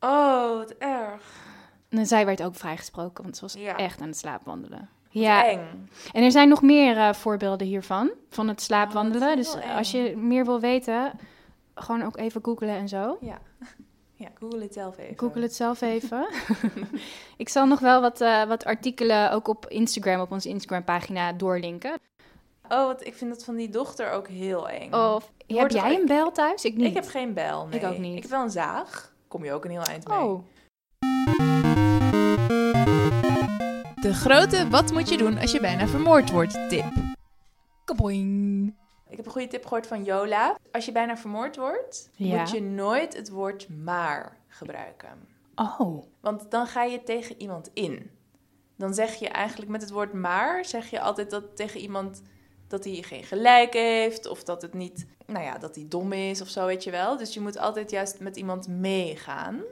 [0.00, 1.22] Oh, wat erg.
[1.88, 3.76] En zij werd ook vrijgesproken, want ze was Ja.
[3.76, 4.78] echt aan het slaapwandelen.
[4.78, 5.88] Wat Ja, eng.
[6.12, 9.28] En er zijn nog meer eh, voorbeelden hiervan, van het slaapwandelen.
[9.30, 11.12] Oh, dus als je meer wil weten,
[11.74, 13.18] gewoon ook even googlen en zo.
[13.20, 13.38] Ja.
[14.20, 15.18] Ja, google het zelf even.
[15.18, 16.28] Google het zelf even.
[17.36, 21.98] ik zal nog wel wat, eh, wat artikelen ook op Instagram, op onze Instagram-pagina doorlinken.
[22.68, 24.92] Oh, wat, ik vind dat van die dochter ook heel eng.
[24.92, 26.64] Of heb hoort jij een bel thuis?
[26.64, 26.86] Ik niet.
[26.86, 27.80] Ik heb geen bel, nee.
[27.80, 28.16] Ik ook niet.
[28.16, 29.12] Ik heb wel een zaag.
[29.28, 30.18] Kom je ook een heel eind mee.
[30.18, 30.44] Oh,
[34.00, 36.92] De grote wat moet je doen als je bijna vermoord wordt tip.
[37.84, 38.74] Kaboing.
[39.10, 40.56] Ik heb een goede tip gehoord van Jola.
[40.72, 42.38] Als je bijna vermoord wordt, Ja.
[42.38, 45.28] moet je nooit het woord maar gebruiken.
[45.54, 46.04] oh.
[46.20, 48.10] Want dan ga je tegen iemand in.
[48.76, 52.22] Dan zeg je eigenlijk met het woord maar, zeg je altijd dat tegen iemand
[52.68, 56.40] dat hij geen gelijk heeft of dat het niet, nou ja, dat hij dom is
[56.40, 57.16] of zo, weet je wel.
[57.16, 59.62] Dus je moet altijd juist met iemand meegaan.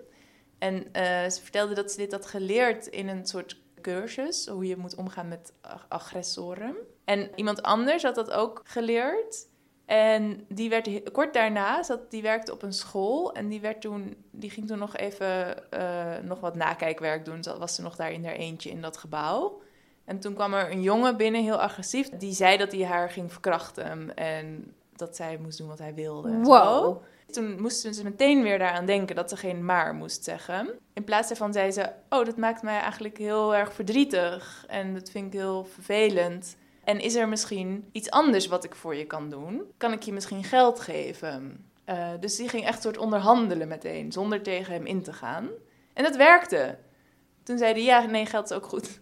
[0.58, 4.76] En eh, ze vertelde dat ze dit had geleerd in een soort cursus, hoe je
[4.76, 6.76] moet omgaan met ag- aggressoren.
[7.08, 9.46] En iemand anders had dat ook geleerd.
[9.86, 14.16] En die werd kort daarna, zat, die werkte op een school en die, werd toen,
[14.30, 17.42] die ging toen nog even eh, nog wat nakijkwerk doen.
[17.42, 19.60] Zat- Was ze nog daar in haar eentje in dat gebouw.
[20.04, 22.08] En toen kwam er een jongen binnen, heel agressief.
[22.08, 26.28] Die zei dat hij haar ging verkrachten en dat zij moest doen wat hij wilde.
[26.42, 27.02] Wow.
[27.30, 30.68] Toen moesten ze meteen weer daaraan denken dat ze geen maar moest zeggen.
[30.94, 34.64] In plaats daarvan zei ze: Oh, dat maakt mij eigenlijk heel erg verdrietig.
[34.68, 36.56] En dat vind ik heel vervelend.
[36.88, 39.62] En is er misschien iets anders wat ik voor je kan doen?
[39.76, 41.70] Kan ik je misschien geld geven?
[41.84, 45.48] Eh, dus die ging echt soort onderhandelen meteen, zonder tegen hem in te gaan.
[45.92, 46.78] En dat werkte.
[47.42, 48.88] Toen zei hij: Ja, nee, geld is ook goed.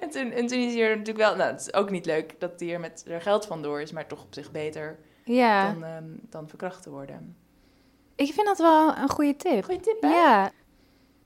[0.00, 1.36] en, toen, en toen is hij er natuurlijk wel.
[1.36, 3.92] Nou, het is ook niet leuk dat hij er met er geld van door is,
[3.92, 7.36] maar toch op zich beter Ja, dan, ehm, dan verkracht te worden.
[8.14, 9.64] ik vind dat wel een goede tip.
[9.64, 10.08] Goeie tip, hè?
[10.08, 10.52] Ja.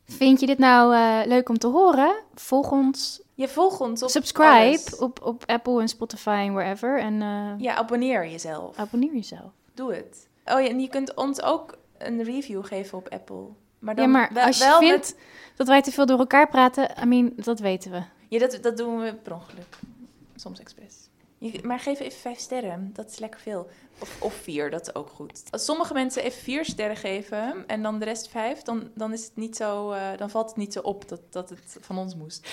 [0.06, 2.14] Vind je dit nou eh, leuk om te horen?
[2.34, 4.96] Volg ons, Je volgt ons op subscribe alles.
[4.98, 6.98] op, op Apple en Spotify en wherever.
[7.00, 8.76] En eh, Ja, abonneer jezelf.
[8.78, 9.50] abonneer jezelf.
[9.74, 10.28] Doe het.
[10.44, 13.44] Oh ja, en je kunt ons ook een review geven op Apple.
[13.78, 15.16] Maar dan ja, maar wel, als je wel vindt met-
[15.56, 18.02] dat wij te veel door elkaar praten, I mean, dat weten we.
[18.28, 19.78] Ja, dat, dat doen we per ongeluk.
[20.36, 21.03] Soms expres.
[21.52, 22.90] Je, maar geef even vijf sterren.
[22.92, 23.68] Dat is lekker veel.
[23.98, 25.42] Of, of vier, dat is ook goed.
[25.50, 29.24] Als sommige mensen even vier sterren geven en dan de rest vijf, dan, dan, is
[29.24, 32.14] het niet zo, eh, dan valt het niet zo op dat, dat het van ons
[32.14, 32.48] moest.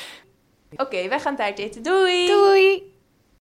[0.75, 1.83] Oké, wij gaan taart eten.
[1.83, 2.27] Doei!
[2.27, 2.93] Doei!